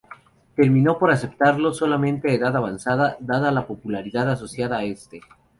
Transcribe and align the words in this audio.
Terminó 0.55 0.97
por 0.97 1.11
aceptarlo 1.11 1.75
solamente 1.75 2.31
a 2.31 2.33
edad 2.33 2.55
avanzada, 2.55 3.17
dada 3.19 3.51
la 3.51 3.67
popularidad 3.67 4.31
asociada 4.31 4.79
a 4.79 4.83
este. 4.83 5.21